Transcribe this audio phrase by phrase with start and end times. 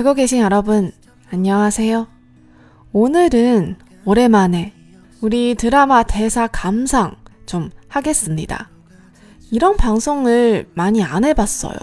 [0.00, 0.92] 듣고 계신 여러분,
[1.30, 2.06] 안녕하세요.
[2.92, 4.72] 오늘은 오랜만에
[5.20, 8.70] 우리 드라마 대사 감상 좀 하겠습니다.
[9.50, 11.74] 이런 방송을 많이 안 해봤어요.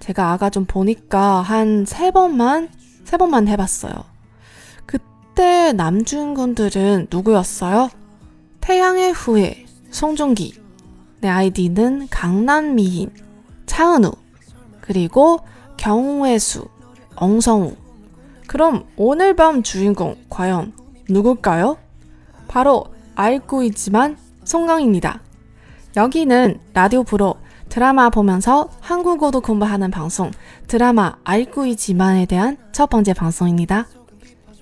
[0.00, 2.70] 제가 아까 좀 보니까 한 세 번만,
[3.04, 3.92] 세 번만 해봤어요.
[5.36, 7.90] 그때 남주인공들은 누구였어요?
[8.62, 10.54] 태양의 후예, 송중기.
[11.20, 13.10] 내 아이디는 강남미인,
[13.66, 14.12] 차은우.
[14.80, 15.40] 그리고
[15.76, 16.66] 경우의 수,
[17.16, 17.76] 엉성우.
[18.46, 20.72] 그럼 오늘 밤 주인공 과연
[21.10, 21.76] 누굴까요?
[22.48, 25.20] 바로 알고 있지만 송강입니다.
[25.98, 27.34] 여기는 라디오 프로
[27.68, 30.30] 드라마 보면서 한국어도 공부하는 방송
[30.66, 33.86] 드라마 알고 있지만에 대한 첫 번째 방송입니다.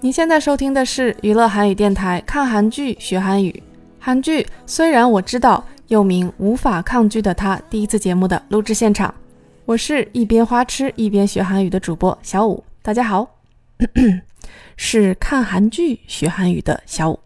[0.05, 3.63] 你现在收听的是娱乐韩语电台看韩剧学韩语。
[3.99, 9.15] 韩剧虽然我知道，又名无法抗拒的他第一次节目的录制现场。
[9.65, 13.27] 我是一边花痴一边学韩语的主播小五，大家好，
[14.77, 17.19] 是看韩剧学韩语的小五。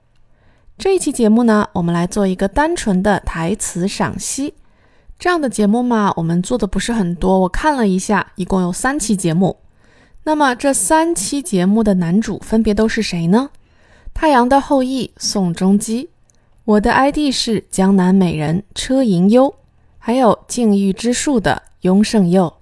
[0.78, 4.54] 这一期节目呢，我们来做一个单纯的台词赏析。
[5.18, 7.40] 这样的节目嘛，我们做的不是很多。
[7.40, 9.56] 我看了一下，一共有三期节目。
[10.28, 13.48] 那么这三期节目的男主分别都是谁呢？
[14.12, 16.10] 太阳的后裔宋仲基，
[16.66, 19.54] 我的 ID 是江南美人车银优，
[19.96, 21.62] 还有禁欲之术的。
[21.80, 22.52] 雍胜佑，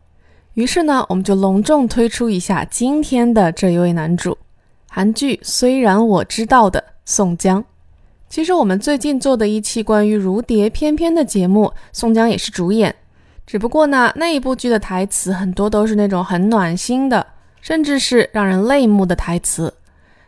[0.54, 4.38] 于是呢，我们就隆重推出一下今天的这一位男主。
[4.88, 7.64] 韩剧虽然我知道的宋江，
[8.28, 12.94] 其实我们最近做的一期关于如蝶翩翩的节目，宋江也是主演。
[13.44, 17.26] 只不过呢，那一部剧的台词很多都是那种很暖心的，
[17.66, 19.74] 甚至是让人泪目的台词。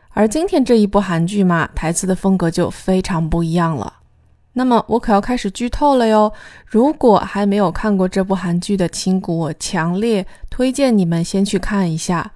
[0.09, 4.01] 而今天这一部韩剧嘛，台词的风格就非常不一样了。
[4.55, 6.33] 那么我可要开始剧透了哟！
[6.67, 12.29] 如果还没有看过这部韩剧的亲骨，我强烈推荐你们先去看一下，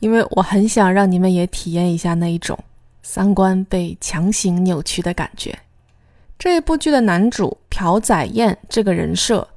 [0.00, 2.58] 因为我很想让你们也体验一下那一种
[3.02, 5.58] 三观被强行扭曲的感觉。
[6.38, 9.48] 这一部剧的男主朴宰彦这个人设，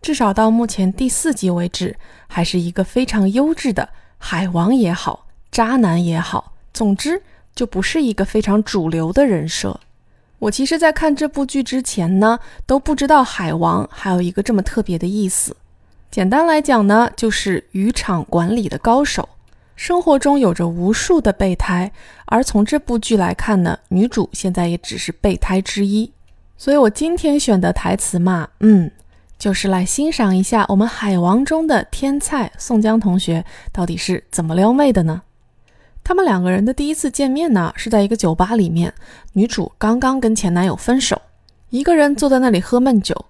[0.00, 1.94] 至少到目前第四集为止，
[2.26, 3.86] 还是一个非常优质的
[4.18, 7.22] 海王也好，渣男也好，总之
[7.54, 9.80] 就不是一个非常主流的人设。
[10.38, 15.56] 我其实，在看这部剧之前呢，都不知道海王还有一个这么特别的意思。
[16.10, 19.28] 简单来讲呢，就是渔场管理的高手，
[19.76, 21.90] 生活中有着无数的备胎。
[22.26, 26.12] 而从这部剧来看呢，女主现在也只是备胎之一。
[26.58, 28.90] 所以我今天选的台词嘛，嗯，
[29.38, 35.22] 就是来欣赏一下我们海王中的天才宋江同学到底是怎么撩妹的呢？
[36.02, 38.94] 他们两个人的第一次见面呢，是在一个酒吧里面。
[39.32, 41.20] 女主刚刚跟前男友分手，
[41.70, 43.26] 一个人坐在那里喝闷酒。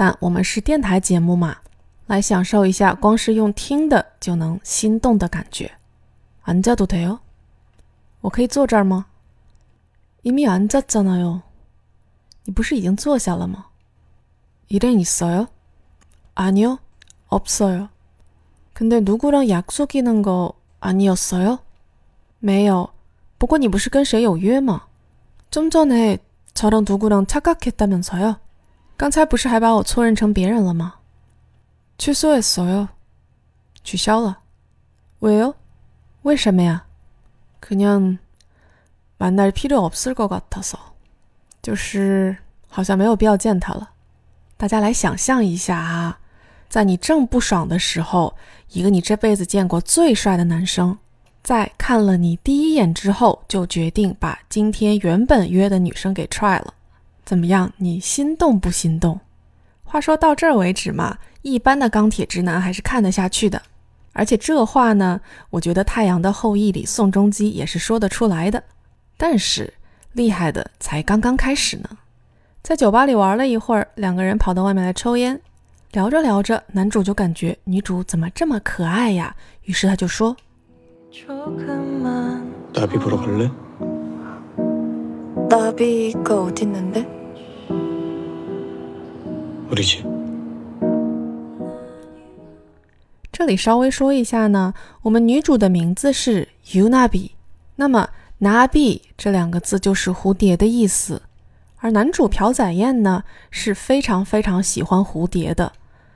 [0.00, 1.56] 但我们是电台节目嘛，
[2.06, 5.72] 来享受一下光是用听的就能心动的感觉。
[8.20, 9.06] 我可以坐这儿吗？
[10.22, 11.40] 이미앉았잖아 요。
[12.44, 13.66] 你不是已经坐下了吗？
[14.68, 15.48] 일행있어 요？
[16.34, 17.88] 아니요없어 요。
[18.74, 21.58] 근데누구랑약속있는거아니었어 요？
[22.38, 22.90] 没有。
[23.38, 24.86] 不过你不是跟谁有约吗？
[25.50, 28.36] 좀전에저랑누구랑착각했다면서 요？
[29.00, 30.94] 刚才不是还把我错认成别人了吗？
[31.98, 32.88] 취소했어 요。
[33.84, 34.38] 取消了。
[35.20, 35.54] 왜요？
[36.22, 36.84] 为什么呀？
[37.60, 38.18] 그냥
[39.18, 40.76] 만날필요없을것같아 서，
[41.62, 42.36] 就是
[42.68, 43.90] 好像没有必要见他了。
[44.56, 46.18] 大家来想象一下啊，
[46.68, 48.34] 在你正不爽的时候，
[48.70, 50.96] 一个你这辈子见过最帅的男生，
[51.42, 56.74] 在看了你第一眼之后，就决定把今天原本约的女生给踹了，
[57.30, 57.72] 怎么样？
[57.78, 59.20] 你心动不心动？
[59.82, 63.62] 话说到这儿为止嘛，一般的钢铁直男还是看得下去的。
[64.12, 65.20] 而且这话呢，
[65.50, 68.62] 我觉得《太阳的后裔》里宋仲基也是说得出来的。
[69.16, 69.72] 但是
[70.12, 71.88] 厉害的才刚刚开始呢。
[72.62, 75.40] 在酒吧里玩了一会儿，两个人跑到外面来抽烟，
[75.92, 79.34] 聊着聊着，男主就感觉女主怎么这么可爱呀？
[79.62, 80.36] 于是他就说：“
[82.74, 83.50] 나비보러갈 래？
[85.48, 87.06] 나비가어딨는데
[89.71, 90.03] 不理解。
[93.31, 94.73] 这里稍微说一下呢，
[95.03, 97.31] 我们女主的名字是 Unabi，
[97.77, 98.09] 那么
[98.41, 101.21] Nabi 这两个字就是蝴蝶的意思，
[101.77, 105.71] 而男主朴载彦呢是非常非常喜欢蝴蝶的，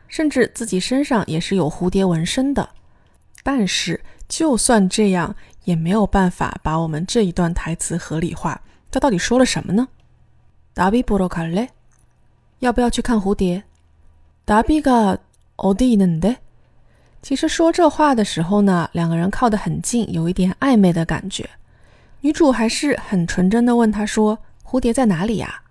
[0.09, 2.71] 甚至自己身上也是有蝴蝶纹身的。
[3.41, 8.61] 但是就算这样，也没有办法把我们这一段台词合理化。
[8.91, 9.87] 他到底说了什么呢
[10.75, 11.67] ？Nabi b r o k a l e
[12.60, 13.62] 要不要去看蝴蝶？
[14.46, 16.37] 나비가어디있는 데？
[17.22, 21.48] 其实说这话的时候呢，两个人靠得很近，有一点暧昧的感觉。
[22.20, 25.62] 女主还是很纯真的问他说：“蝴蝶在哪里呀？”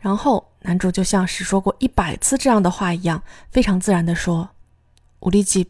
[0.00, 4.48] 然后男主就像是说过一百次这样的话一样，非常自然的说：“
[5.20, 5.66] 우리 집，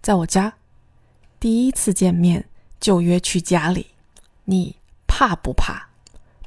[0.00, 0.54] 在我家。”
[1.40, 2.44] 第一次见面
[2.78, 3.88] 就约去家里，
[4.44, 4.76] 你
[5.06, 5.88] 怕不怕？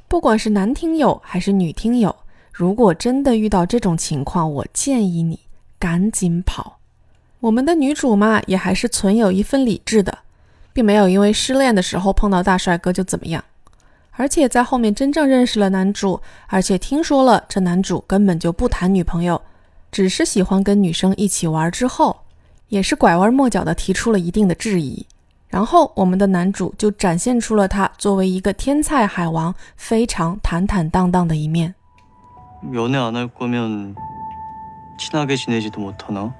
[0.08, 2.14] 不管是男听友还是女听友，
[2.61, 5.39] 如果真的遇到这种情况，我建议你
[5.79, 6.77] 赶紧跑。
[7.39, 10.15] 我们的女主嘛，也还是存有一份理智的，
[10.71, 13.43] 并没有因为失恋的时候碰到大帅哥就怎么样。
[14.11, 19.41] 而且在后面真正认识了男主，而且听说了这男主根本就不谈女朋友，
[19.91, 22.15] 只是喜欢跟女生一起玩之后，
[22.67, 25.03] 也是拐弯抹角的提出了一定的质疑。
[25.47, 31.73] 然后我们的男主就展现出了他作为一个天才海王非常坦坦荡荡的一面。
[32.73, 33.95] 연애 안 할 거면
[34.97, 36.35] 친하게 지내지도 못하나?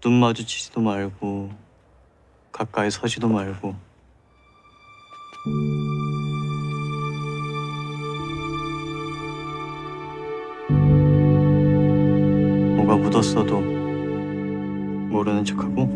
[0.00, 1.50] 눈 마주치지도 말고
[2.52, 3.74] 가까이 서지도 말고.
[12.76, 13.60] 뭐가 묻었어도
[15.10, 15.86] 모르는 척하고?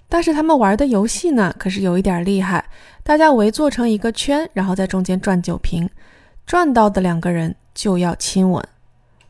[0.08, 2.66] 但是他们玩的游戏呢，可是有一点厉害。
[3.04, 5.90] 大家围坐成一个圈，然后在中间转酒瓶，
[6.46, 8.64] 转到的两个人就要亲吻。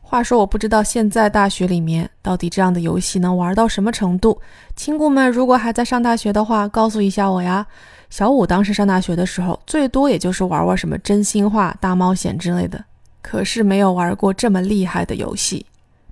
[0.02, 4.42] 话说，我不知道现在大学里面到底这样的游戏能玩到什么程度。
[4.76, 7.66] 亲姑们，如果还在上大学的话，告诉一下我呀。
[8.10, 12.84] 小五当时上大学的时候，最多也就是玩玩什么真心话大冒险之类的，
[13.22, 15.66] 可是没有玩过这么厉害的游戏。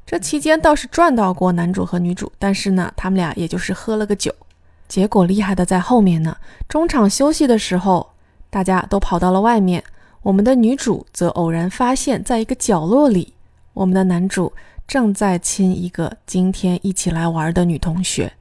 [0.05, 4.33] 这期间倒是赚到过男主和女主，但是呢，他们俩也就是喝了个酒。
[4.87, 6.35] 结果厉害的在后面呢。
[6.67, 8.09] 中场休息的时候，
[8.49, 9.83] 大家都跑到了外面，
[10.23, 13.33] 我们的女主则偶然发现，在一个角落里，
[13.73, 14.51] 我们的男主
[14.87, 18.33] 正在亲一个今天一起来玩的女同学。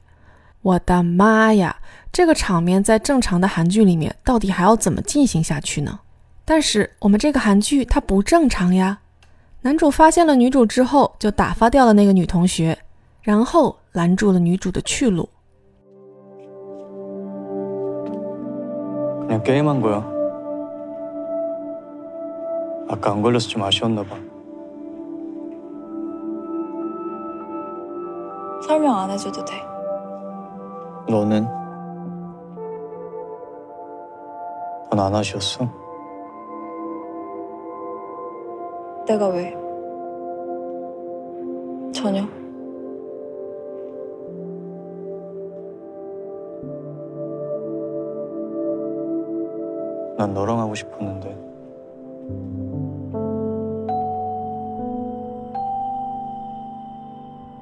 [0.61, 1.77] 我的妈呀！
[2.11, 5.99] 这个场面在正常的韩剧里面，到底还要怎么进行下去呢？
[6.48, 8.98] 但是我们这个韩剧它不正常呀！
[9.62, 12.78] 男主发现了女主之后，就打发掉了那个女同学，
[13.22, 15.28] 然后拦住了女主的去路。
[19.26, 20.04] 그냥 게임한 거야.
[22.90, 24.14] 아까 안 걸려서 좀 아쉬웠나 봐.
[28.66, 29.54] 설명 안 해줘도 돼.
[31.08, 31.46] 너는?
[34.90, 35.66] 넌 안 아쉬웠어?
[39.09, 39.51] 내가 왜?
[41.91, 42.21] 전혀.
[50.15, 51.35] 난 너랑 하고 싶었는데.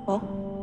[0.06, 0.57] 뭐?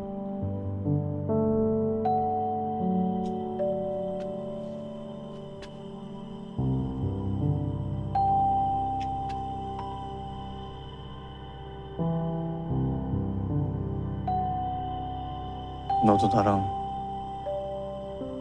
[16.13, 16.63] 너도 나랑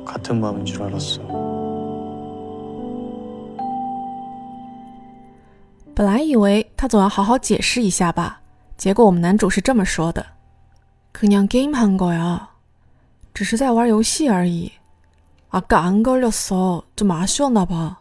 [0.04, 1.20] 같은 마음인 줄 알았어.
[5.94, 8.40] 本来以为他总要好好解释一下吧，
[8.76, 10.24] 结果我们男主是这么说的：“
[11.12, 12.50] 그냥 게임한 거야，
[13.34, 14.72] 只是在玩游戏而已。
[15.50, 17.96] 아까안걸렸어좀아쉬웠나 봐。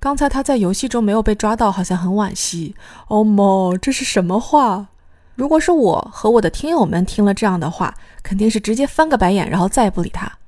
[0.00, 2.74] 刚才他在游戏中没有被抓到，好像很惋惜。
[3.08, 4.88] 哦莫，这是什么话？
[5.34, 10.38] 如果是我和我的听友们听了这样的话，肯定是直接翻个白眼，然后再也不理他。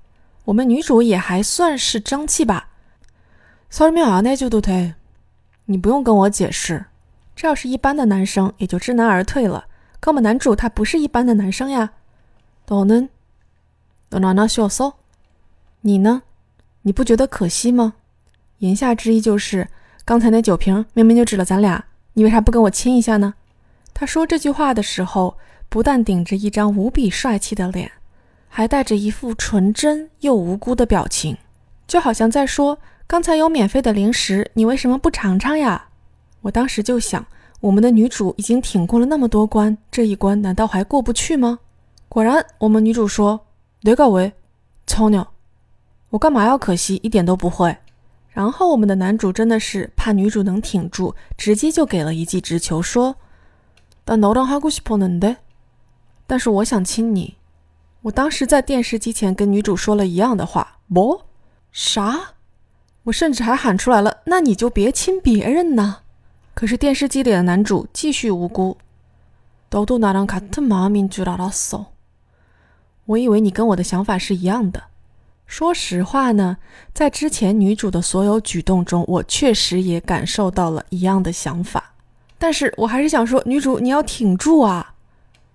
[0.47, 2.69] 我们女主也还算是争气吧。
[3.71, 4.95] 설명안해줘도 돼。
[5.67, 6.87] 你不用跟我解释，
[7.37, 9.67] 这要是一般的男生，也就知难而退了。
[10.01, 11.91] 可我们男主他不是一般的男生呀。
[12.67, 14.95] 너는너나나쉬웠어
[15.83, 16.23] 你呢？
[16.83, 17.95] 你不觉得可惜吗？
[18.59, 19.69] 言下之意就是，
[20.05, 23.35] 刚才那酒瓶明明就指了咱俩，你为啥不跟我亲一下呢？
[23.98, 25.38] 他说这句话的时候
[25.70, 27.90] 不但顶着一张无比帅气的脸
[28.50, 31.38] 还带着一副纯真又无辜的表情
[31.88, 35.88] 就好像在说刚才有免费的零食你为什么不尝尝呀？
[36.42, 37.26] 我当时就想
[37.62, 41.60] 我们的女主已经挺过了那么多关这一关难道还过不去吗？
[42.10, 43.48] 果然我们女主说
[43.80, 44.34] 刘告为
[44.86, 45.26] 超牛
[46.10, 47.78] 我干嘛要可惜一点都不会。
[48.30, 53.16] 然后我们的男主真的是怕女主能挺住直接就给了一记直球说
[54.05, 55.37] 但너랑하고싶었는 데，
[56.27, 57.37] 但是我想亲你。”
[58.03, 61.25] 我当时在电视机前跟女主说了一样的话，뭐？
[61.71, 62.33] 啥？
[63.05, 65.97] 我甚至还喊出来了，那你就别亲别人呐！
[66.55, 68.79] 可是电视机里的男主继续无辜。
[69.71, 71.87] 너도나랑같은마음인줄알았어。
[73.07, 74.85] 我以为你跟我的想法是一样的。
[75.47, 76.59] 说实话呢，
[76.95, 81.94] 在之前女主的所有举动中，我确实也感受到了一样的想法。
[82.39, 84.95] 但是我还是想说，女主你要挺住啊！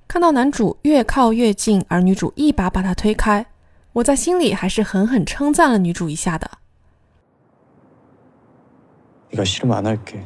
[0.07, 3.45] 看到男主越靠越近，而女主一把把他推开，
[3.93, 6.49] 我在心里还是狠狠称赞了女主一下的。
[9.31, 10.23] 네가 싫으면 안 할게.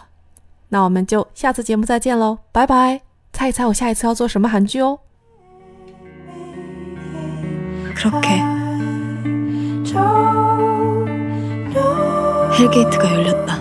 [0.68, 3.02] 那我们就下次节目再见喽，拜拜！
[3.32, 5.00] 猜一猜我下一次要做什么韩剧哦？
[7.97, 8.29] 그렇게.
[12.59, 13.57] 헬게이트가 열렸다.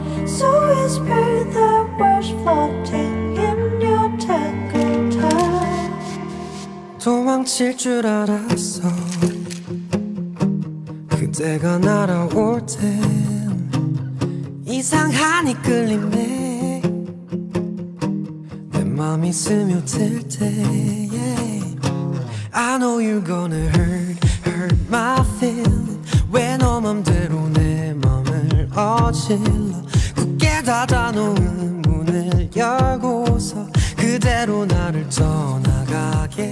[7.02, 8.82] 도망칠 줄 알았어
[11.08, 13.70] 그대가 날아올 땐
[14.64, 16.82] 이상한 이끌림에
[18.72, 20.46] 내 맘이 스며들 때
[21.12, 21.76] yeah.
[22.52, 24.05] I know you're gonna hurt
[24.96, 26.00] my feeling
[26.32, 29.84] 왜너 맘대로 내 맘을 어질러?
[30.14, 36.46] 굳게 닫아놓은 문을 열고서 그대로 나를 떠나가겠지